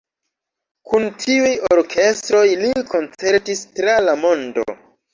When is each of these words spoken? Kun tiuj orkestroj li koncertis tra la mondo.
Kun 0.89 1.05
tiuj 1.25 1.51
orkestroj 1.77 2.43
li 2.65 2.75
koncertis 2.97 3.65
tra 3.79 4.03
la 4.11 4.21
mondo. 4.27 4.71